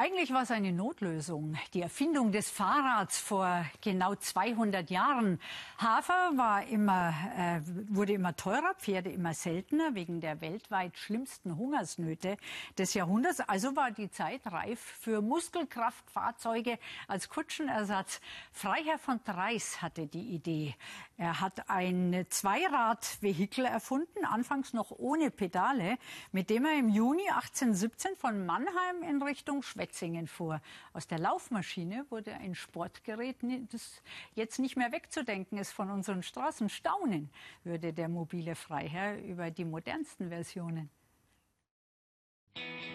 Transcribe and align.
Eigentlich 0.00 0.32
war 0.32 0.42
es 0.42 0.52
eine 0.52 0.70
Notlösung, 0.70 1.56
die 1.74 1.82
Erfindung 1.82 2.30
des 2.30 2.48
Fahrrads 2.50 3.18
vor 3.18 3.66
genau 3.80 4.14
200 4.14 4.90
Jahren. 4.90 5.40
Hafer 5.76 6.30
war 6.36 6.64
immer, 6.68 7.12
äh, 7.36 7.60
wurde 7.88 8.12
immer 8.12 8.36
teurer, 8.36 8.74
Pferde 8.78 9.10
immer 9.10 9.34
seltener 9.34 9.96
wegen 9.96 10.20
der 10.20 10.40
weltweit 10.40 10.96
schlimmsten 10.96 11.56
Hungersnöte 11.56 12.36
des 12.78 12.94
Jahrhunderts. 12.94 13.40
Also 13.40 13.74
war 13.74 13.90
die 13.90 14.08
Zeit 14.08 14.42
reif 14.46 14.78
für 14.78 15.20
Muskelkraftfahrzeuge 15.20 16.78
als 17.08 17.28
Kutschenersatz. 17.28 18.20
Freiherr 18.52 19.00
von 19.00 19.18
Dreis 19.24 19.82
hatte 19.82 20.06
die 20.06 20.28
Idee. 20.28 20.76
Er 21.16 21.40
hat 21.40 21.68
ein 21.68 22.24
Zweiradvehikel 22.28 23.64
erfunden, 23.64 24.24
anfangs 24.24 24.72
noch 24.72 24.92
ohne 24.92 25.32
Pedale, 25.32 25.98
mit 26.30 26.50
dem 26.50 26.66
er 26.66 26.78
im 26.78 26.88
Juni 26.88 27.28
1817 27.30 28.14
von 28.14 28.46
Mannheim 28.46 29.02
in 29.02 29.20
Richtung 29.20 29.64
Schwetzingen 29.88 30.26
fuhr. 30.26 30.60
Aus 30.92 31.06
der 31.06 31.18
Laufmaschine 31.18 32.04
wurde 32.10 32.34
ein 32.34 32.54
Sportgerät, 32.54 33.36
das 33.72 34.02
jetzt 34.34 34.58
nicht 34.58 34.76
mehr 34.76 34.92
wegzudenken 34.92 35.58
ist 35.58 35.72
von 35.72 35.90
unseren 35.90 36.22
Straßen. 36.22 36.68
Staunen 36.68 37.30
würde 37.64 37.92
der 37.92 38.08
mobile 38.08 38.54
Freiherr 38.54 39.18
über 39.22 39.50
die 39.50 39.64
modernsten 39.64 40.28
Versionen. 40.28 40.90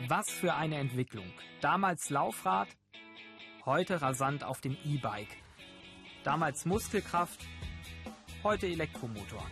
Was 0.08 0.30
für 0.30 0.54
eine 0.54 0.78
Entwicklung. 0.78 1.32
Damals 1.62 2.10
Laufrad, 2.10 2.68
heute 3.66 4.02
rasant 4.02 4.44
auf 4.44 4.62
dem 4.62 4.78
E-Bike. 4.86 5.36
Damals 6.24 6.66
Muskelkraft, 6.66 7.40
heute 8.44 8.68
Elektromotor. 8.68 9.46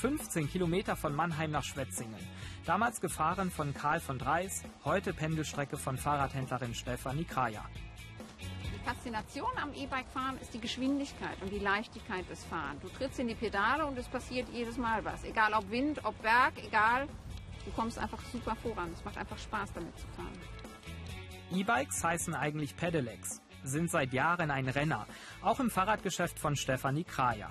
15 0.00 0.48
Kilometer 0.48 0.96
von 0.96 1.14
Mannheim 1.14 1.50
nach 1.50 1.62
Schwetzingen. 1.62 2.18
Damals 2.64 3.02
gefahren 3.02 3.50
von 3.50 3.74
Karl 3.74 4.00
von 4.00 4.18
Dreis, 4.18 4.62
heute 4.82 5.12
Pendelstrecke 5.12 5.76
von 5.76 5.98
Fahrradhändlerin 5.98 6.74
Stefanie 6.74 7.24
Kraja. 7.24 7.66
Die 8.40 8.82
Faszination 8.82 9.50
am 9.60 9.74
E-Bike-Fahren 9.74 10.38
ist 10.40 10.54
die 10.54 10.60
Geschwindigkeit 10.60 11.36
und 11.42 11.52
die 11.52 11.58
Leichtigkeit 11.58 12.26
des 12.30 12.42
Fahrens. 12.44 12.80
Du 12.80 12.88
trittst 12.88 13.18
in 13.18 13.28
die 13.28 13.34
Pedale 13.34 13.84
und 13.84 13.98
es 13.98 14.08
passiert 14.08 14.48
jedes 14.48 14.78
Mal 14.78 15.04
was. 15.04 15.22
Egal 15.22 15.52
ob 15.52 15.70
Wind, 15.70 16.02
ob 16.02 16.20
Berg, 16.22 16.54
egal. 16.64 17.06
Du 17.66 17.70
kommst 17.72 17.98
einfach 17.98 18.22
super 18.32 18.56
voran. 18.56 18.90
Es 18.94 19.04
macht 19.04 19.18
einfach 19.18 19.38
Spaß, 19.38 19.70
damit 19.74 19.98
zu 19.98 20.06
fahren. 20.16 20.32
E-Bikes 21.52 22.02
heißen 22.02 22.34
eigentlich 22.34 22.74
Pedelecs, 22.74 23.42
sind 23.64 23.90
seit 23.90 24.14
Jahren 24.14 24.50
ein 24.50 24.66
Renner, 24.66 25.06
auch 25.42 25.60
im 25.60 25.68
Fahrradgeschäft 25.68 26.38
von 26.38 26.56
Stefanie 26.56 27.04
Kraja. 27.04 27.50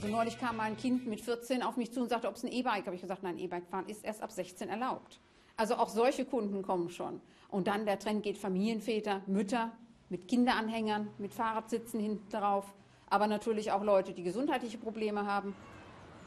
Also 0.00 0.12
neulich 0.12 0.38
kam 0.38 0.58
mal 0.58 0.62
ein 0.62 0.76
Kind 0.76 1.08
mit 1.08 1.20
14 1.20 1.60
auf 1.60 1.76
mich 1.76 1.92
zu 1.92 2.00
und 2.00 2.08
sagte, 2.08 2.28
ob 2.28 2.36
es 2.36 2.44
ein 2.44 2.52
E-Bike. 2.52 2.86
Habe 2.86 2.94
ich 2.94 3.02
gesagt, 3.02 3.24
nein, 3.24 3.36
E-Bike 3.36 3.66
fahren 3.66 3.86
ist 3.88 4.04
erst 4.04 4.22
ab 4.22 4.30
16 4.30 4.68
erlaubt. 4.68 5.18
Also 5.56 5.74
auch 5.74 5.88
solche 5.88 6.24
Kunden 6.24 6.62
kommen 6.62 6.88
schon. 6.88 7.20
Und 7.48 7.66
dann 7.66 7.84
der 7.84 7.98
Trend 7.98 8.22
geht 8.22 8.38
Familienväter, 8.38 9.22
Mütter 9.26 9.72
mit 10.08 10.28
Kinderanhängern, 10.28 11.08
mit 11.18 11.34
Fahrradsitzen 11.34 11.98
hinten 11.98 12.30
drauf. 12.30 12.64
Aber 13.10 13.26
natürlich 13.26 13.72
auch 13.72 13.82
Leute, 13.82 14.12
die 14.12 14.22
gesundheitliche 14.22 14.78
Probleme 14.78 15.26
haben. 15.26 15.52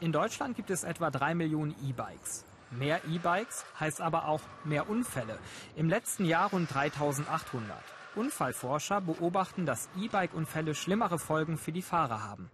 In 0.00 0.12
Deutschland 0.12 0.54
gibt 0.54 0.68
es 0.68 0.84
etwa 0.84 1.10
drei 1.10 1.34
Millionen 1.34 1.74
E-Bikes. 1.82 2.44
Mehr 2.72 3.00
E-Bikes 3.08 3.64
heißt 3.80 4.02
aber 4.02 4.28
auch 4.28 4.42
mehr 4.64 4.90
Unfälle. 4.90 5.38
Im 5.76 5.88
letzten 5.88 6.26
Jahr 6.26 6.50
rund 6.50 6.74
3800. 6.74 7.78
Unfallforscher 8.16 9.00
beobachten, 9.00 9.64
dass 9.64 9.88
E-Bike-Unfälle 9.98 10.74
schlimmere 10.74 11.18
Folgen 11.18 11.56
für 11.56 11.72
die 11.72 11.80
Fahrer 11.80 12.22
haben. 12.22 12.50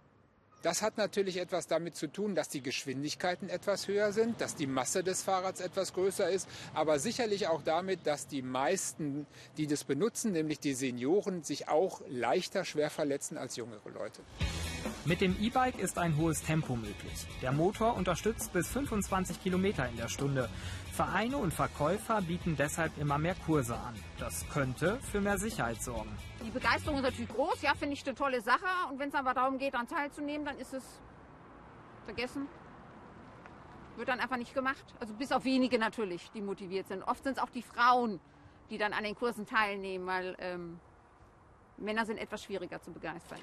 Das 0.61 0.81
hat 0.81 0.97
natürlich 0.97 1.37
etwas 1.37 1.67
damit 1.67 1.95
zu 1.95 2.07
tun, 2.07 2.35
dass 2.35 2.49
die 2.49 2.61
Geschwindigkeiten 2.61 3.47
etwas 3.49 3.87
höher 3.87 4.11
sind, 4.11 4.41
dass 4.41 4.55
die 4.55 4.67
Masse 4.67 5.03
des 5.03 5.23
Fahrrads 5.23 5.61
etwas 5.61 5.93
größer 5.93 6.29
ist, 6.29 6.49
aber 6.73 6.99
sicherlich 6.99 7.47
auch 7.47 7.61
damit, 7.61 8.05
dass 8.05 8.27
die 8.27 8.41
meisten, 8.41 9.25
die 9.57 9.67
das 9.67 9.85
benutzen, 9.85 10.33
nämlich 10.33 10.59
die 10.59 10.73
Senioren, 10.73 11.43
sich 11.43 11.69
auch 11.69 12.01
leichter 12.09 12.65
schwer 12.65 12.89
verletzen 12.89 13.37
als 13.37 13.55
jüngere 13.55 13.89
Leute. 13.89 14.21
Mit 15.05 15.21
dem 15.21 15.35
E-Bike 15.41 15.79
ist 15.79 15.97
ein 15.97 16.17
hohes 16.17 16.43
Tempo 16.43 16.75
möglich. 16.75 17.25
Der 17.41 17.53
Motor 17.53 17.95
unterstützt 17.95 18.51
bis 18.51 18.67
25 18.67 19.41
Kilometer 19.41 19.87
in 19.87 19.95
der 19.95 20.09
Stunde. 20.09 20.49
Vereine 20.91 21.37
und 21.37 21.53
Verkäufer 21.53 22.21
bieten 22.21 22.57
deshalb 22.57 22.97
immer 22.97 23.17
mehr 23.17 23.35
Kurse 23.45 23.75
an. 23.75 23.95
Das 24.19 24.47
könnte 24.49 24.99
für 24.99 25.21
mehr 25.21 25.37
Sicherheit 25.37 25.81
sorgen. 25.81 26.11
Die 26.45 26.51
Begeisterung 26.51 26.97
ist 26.97 27.03
natürlich 27.03 27.29
groß, 27.29 27.61
ja, 27.61 27.73
finde 27.75 27.93
ich 27.93 28.05
eine 28.05 28.13
tolle 28.13 28.41
Sache. 28.41 28.65
Und 28.91 28.99
wenn 28.99 29.07
es 29.07 29.15
aber 29.15 29.33
darum 29.33 29.57
geht, 29.57 29.73
daran 29.73 29.87
teilzunehmen, 29.87 30.45
dann 30.45 30.57
ist 30.57 30.73
es 30.73 30.83
vergessen. 32.03 32.47
Wird 33.95 34.09
dann 34.09 34.19
einfach 34.19 34.37
nicht 34.37 34.53
gemacht. 34.53 34.83
Also 34.99 35.13
bis 35.13 35.31
auf 35.31 35.45
wenige 35.45 35.79
natürlich, 35.79 36.29
die 36.31 36.41
motiviert 36.41 36.89
sind. 36.89 37.03
Oft 37.03 37.23
sind 37.23 37.37
es 37.37 37.39
auch 37.39 37.49
die 37.49 37.63
Frauen, 37.63 38.19
die 38.69 38.77
dann 38.77 38.91
an 38.91 39.05
den 39.05 39.15
Kursen 39.15 39.45
teilnehmen, 39.45 40.05
weil 40.05 40.35
ähm, 40.39 40.79
Männer 41.81 42.05
sind 42.05 42.17
etwas 42.17 42.43
schwieriger 42.43 42.81
zu 42.81 42.91
begeistern. 42.91 43.39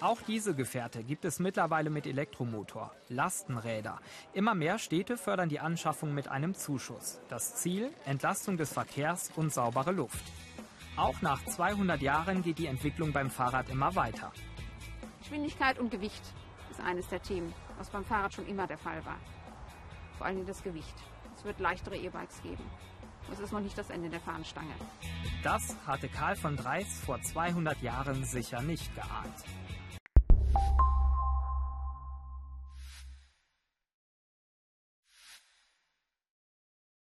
Auch 0.00 0.20
diese 0.22 0.54
Gefährte 0.54 1.02
gibt 1.02 1.24
es 1.24 1.38
mittlerweile 1.38 1.90
mit 1.90 2.06
Elektromotor, 2.06 2.92
Lastenräder. 3.08 4.00
Immer 4.32 4.54
mehr 4.54 4.78
Städte 4.78 5.16
fördern 5.16 5.48
die 5.48 5.60
Anschaffung 5.60 6.14
mit 6.14 6.28
einem 6.28 6.54
Zuschuss. 6.54 7.20
Das 7.28 7.56
Ziel, 7.56 7.90
Entlastung 8.06 8.56
des 8.56 8.72
Verkehrs 8.72 9.30
und 9.36 9.52
saubere 9.52 9.92
Luft. 9.92 10.24
Auch 10.96 11.20
nach 11.22 11.44
200 11.44 12.00
Jahren 12.00 12.42
geht 12.42 12.58
die 12.58 12.66
Entwicklung 12.66 13.12
beim 13.12 13.30
Fahrrad 13.30 13.68
immer 13.68 13.94
weiter. 13.96 14.32
Geschwindigkeit 15.20 15.78
und 15.78 15.90
Gewicht 15.90 16.22
ist 16.70 16.80
eines 16.80 17.08
der 17.08 17.20
Themen, 17.22 17.52
was 17.78 17.90
beim 17.90 18.04
Fahrrad 18.04 18.32
schon 18.34 18.46
immer 18.46 18.66
der 18.66 18.78
Fall 18.78 19.04
war. 19.04 19.18
Vor 20.18 20.26
allem 20.26 20.46
das 20.46 20.62
Gewicht. 20.62 20.94
Es 21.36 21.44
wird 21.44 21.58
leichtere 21.60 21.96
E-Bikes 21.96 22.42
geben. 22.42 22.62
Das 23.30 23.40
ist 23.40 23.52
noch 23.52 23.60
nicht 23.60 23.76
das 23.76 23.90
Ende 23.90 24.08
der 24.08 24.20
Fahnenstange. 24.20 24.72
Das 25.42 25.76
hatte 25.86 26.08
Karl 26.08 26.36
von 26.36 26.56
Dreis 26.56 27.00
vor 27.04 27.20
200 27.20 27.80
Jahren 27.82 28.24
sicher 28.24 28.62
nicht 28.62 28.94
geahnt. 28.94 29.44